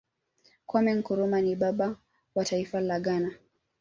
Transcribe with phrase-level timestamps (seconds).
[0.67, 1.87] kwame nkrumah ni baba
[2.35, 3.31] wa taifa la ghana